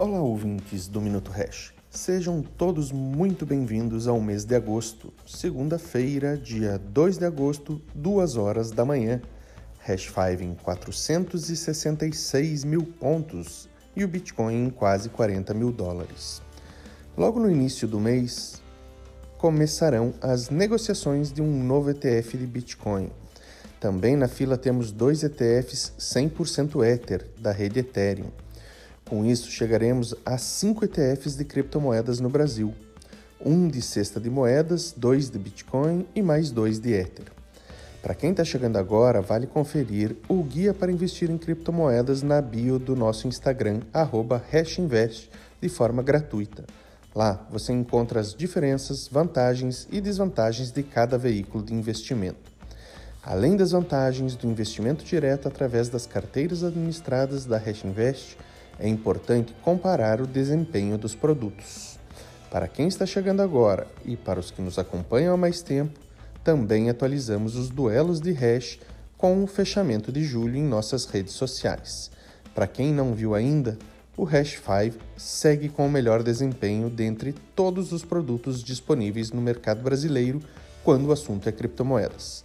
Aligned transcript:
Olá, 0.00 0.20
ouvintes 0.22 0.88
do 0.88 0.98
Minuto 0.98 1.30
Hash. 1.30 1.74
Sejam 1.90 2.40
todos 2.40 2.90
muito 2.90 3.44
bem-vindos 3.44 4.08
ao 4.08 4.18
mês 4.18 4.46
de 4.46 4.54
agosto, 4.54 5.12
segunda-feira, 5.26 6.38
dia 6.38 6.78
2 6.78 7.18
de 7.18 7.26
agosto, 7.26 7.82
2 7.94 8.38
horas 8.38 8.70
da 8.70 8.82
manhã. 8.82 9.20
Hash 9.80 10.06
5 10.06 10.42
em 10.42 10.54
466 10.54 12.64
mil 12.64 12.82
pontos 12.82 13.68
e 13.94 14.02
o 14.02 14.08
Bitcoin 14.08 14.68
em 14.68 14.70
quase 14.70 15.10
40 15.10 15.52
mil 15.52 15.70
dólares. 15.70 16.40
Logo 17.14 17.38
no 17.38 17.50
início 17.50 17.86
do 17.86 18.00
mês, 18.00 18.62
começarão 19.36 20.14
as 20.22 20.48
negociações 20.48 21.30
de 21.30 21.42
um 21.42 21.62
novo 21.62 21.90
ETF 21.90 22.38
de 22.38 22.46
Bitcoin. 22.46 23.10
Também 23.78 24.16
na 24.16 24.28
fila 24.28 24.56
temos 24.56 24.92
dois 24.92 25.22
ETFs 25.22 25.92
100% 25.98 26.82
Ether 26.86 27.28
da 27.38 27.52
rede 27.52 27.80
Ethereum. 27.80 28.30
Com 29.10 29.26
isso, 29.26 29.50
chegaremos 29.50 30.14
a 30.24 30.38
cinco 30.38 30.84
ETFs 30.84 31.34
de 31.34 31.44
criptomoedas 31.44 32.20
no 32.20 32.28
Brasil: 32.28 32.72
um 33.44 33.66
de 33.66 33.82
cesta 33.82 34.20
de 34.20 34.30
moedas, 34.30 34.94
dois 34.96 35.28
de 35.28 35.36
Bitcoin 35.36 36.06
e 36.14 36.22
mais 36.22 36.52
dois 36.52 36.78
de 36.78 36.92
Ether. 36.92 37.24
Para 38.00 38.14
quem 38.14 38.30
está 38.30 38.44
chegando 38.44 38.76
agora, 38.76 39.20
vale 39.20 39.48
conferir 39.48 40.14
o 40.28 40.40
guia 40.44 40.72
para 40.72 40.92
investir 40.92 41.28
em 41.28 41.36
criptomoedas 41.36 42.22
na 42.22 42.40
bio 42.40 42.78
do 42.78 42.94
nosso 42.94 43.26
Instagram, 43.26 43.80
hashinvest, 43.92 45.28
de 45.60 45.68
forma 45.68 46.04
gratuita. 46.04 46.64
Lá 47.12 47.44
você 47.50 47.72
encontra 47.72 48.20
as 48.20 48.32
diferenças, 48.32 49.08
vantagens 49.08 49.88
e 49.90 50.00
desvantagens 50.00 50.70
de 50.70 50.84
cada 50.84 51.18
veículo 51.18 51.64
de 51.64 51.74
investimento. 51.74 52.48
Além 53.24 53.56
das 53.56 53.72
vantagens 53.72 54.36
do 54.36 54.46
investimento 54.46 55.04
direto 55.04 55.48
através 55.48 55.88
das 55.88 56.06
carteiras 56.06 56.62
administradas 56.62 57.44
da 57.44 57.58
Hashinvest, 57.58 58.38
é 58.80 58.88
importante 58.88 59.54
comparar 59.62 60.20
o 60.20 60.26
desempenho 60.26 60.98
dos 60.98 61.14
produtos. 61.14 61.98
Para 62.50 62.66
quem 62.66 62.88
está 62.88 63.06
chegando 63.06 63.42
agora 63.42 63.86
e 64.04 64.16
para 64.16 64.40
os 64.40 64.50
que 64.50 64.60
nos 64.60 64.78
acompanham 64.78 65.34
há 65.34 65.36
mais 65.36 65.62
tempo, 65.62 66.00
também 66.42 66.90
atualizamos 66.90 67.54
os 67.54 67.68
duelos 67.68 68.20
de 68.20 68.32
hash 68.32 68.80
com 69.16 69.44
o 69.44 69.46
fechamento 69.46 70.10
de 70.10 70.24
julho 70.24 70.56
em 70.56 70.64
nossas 70.64 71.04
redes 71.04 71.34
sociais. 71.34 72.10
Para 72.54 72.66
quem 72.66 72.92
não 72.92 73.14
viu 73.14 73.34
ainda, 73.34 73.78
o 74.16 74.24
Hash 74.24 74.58
5 74.58 74.98
segue 75.16 75.68
com 75.68 75.86
o 75.86 75.90
melhor 75.90 76.22
desempenho 76.22 76.90
dentre 76.90 77.34
todos 77.54 77.92
os 77.92 78.04
produtos 78.04 78.62
disponíveis 78.62 79.30
no 79.30 79.40
mercado 79.40 79.82
brasileiro 79.82 80.42
quando 80.82 81.06
o 81.06 81.12
assunto 81.12 81.48
é 81.48 81.52
criptomoedas. 81.52 82.44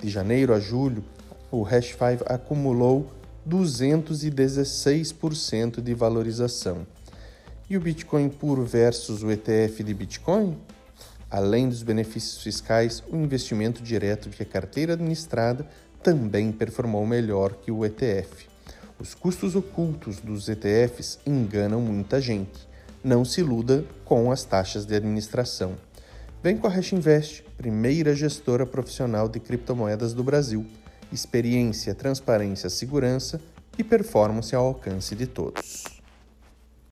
De 0.00 0.08
janeiro 0.08 0.52
a 0.52 0.60
julho, 0.60 1.02
o 1.50 1.62
Hash 1.62 1.96
5 1.96 2.24
acumulou 2.26 3.10
216% 3.48 5.80
de 5.80 5.94
valorização. 5.94 6.84
E 7.70 7.76
o 7.76 7.80
Bitcoin 7.80 8.28
puro 8.28 8.64
versus 8.64 9.22
o 9.22 9.30
ETF 9.30 9.84
de 9.84 9.94
Bitcoin? 9.94 10.58
Além 11.30 11.68
dos 11.68 11.82
benefícios 11.82 12.42
fiscais, 12.42 13.02
o 13.10 13.16
investimento 13.16 13.82
direto 13.82 14.30
via 14.30 14.46
carteira 14.46 14.94
administrada 14.94 15.66
também 16.02 16.50
performou 16.52 17.06
melhor 17.06 17.54
que 17.54 17.70
o 17.70 17.84
ETF. 17.84 18.48
Os 18.98 19.14
custos 19.14 19.54
ocultos 19.54 20.20
dos 20.20 20.48
ETFs 20.48 21.18
enganam 21.26 21.80
muita 21.80 22.20
gente. 22.20 22.66
Não 23.02 23.24
se 23.24 23.40
iluda 23.40 23.84
com 24.04 24.30
as 24.32 24.44
taxas 24.44 24.86
de 24.86 24.94
administração. 24.94 25.74
Vem 26.42 26.56
com 26.56 26.66
a 26.66 26.70
Hash 26.70 26.92
Invest, 26.92 27.44
primeira 27.56 28.14
gestora 28.14 28.64
profissional 28.64 29.28
de 29.28 29.40
criptomoedas 29.40 30.14
do 30.14 30.24
Brasil 30.24 30.64
experiência, 31.12 31.94
transparência, 31.94 32.68
segurança 32.68 33.40
e 33.78 33.84
performance 33.84 34.54
ao 34.54 34.66
alcance 34.66 35.14
de 35.14 35.26
todos. 35.26 35.95